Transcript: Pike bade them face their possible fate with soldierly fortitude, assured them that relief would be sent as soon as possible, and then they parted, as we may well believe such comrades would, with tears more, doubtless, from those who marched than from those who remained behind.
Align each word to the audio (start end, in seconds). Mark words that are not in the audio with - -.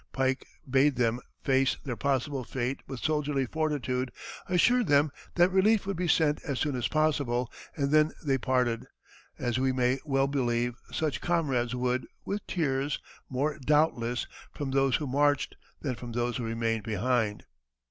Pike 0.13 0.47
bade 0.67 0.95
them 0.95 1.19
face 1.43 1.77
their 1.83 1.95
possible 1.95 2.43
fate 2.43 2.79
with 2.87 3.01
soldierly 3.01 3.45
fortitude, 3.45 4.11
assured 4.49 4.87
them 4.87 5.11
that 5.35 5.51
relief 5.51 5.85
would 5.85 5.95
be 5.95 6.07
sent 6.07 6.41
as 6.43 6.59
soon 6.59 6.75
as 6.75 6.87
possible, 6.87 7.51
and 7.75 7.91
then 7.91 8.11
they 8.25 8.39
parted, 8.39 8.87
as 9.37 9.59
we 9.59 9.71
may 9.71 9.99
well 10.03 10.25
believe 10.25 10.73
such 10.91 11.21
comrades 11.21 11.75
would, 11.75 12.07
with 12.25 12.47
tears 12.47 12.99
more, 13.29 13.59
doubtless, 13.59 14.25
from 14.51 14.71
those 14.71 14.95
who 14.95 15.05
marched 15.05 15.55
than 15.83 15.93
from 15.93 16.13
those 16.13 16.37
who 16.37 16.43
remained 16.45 16.81
behind. 16.81 17.43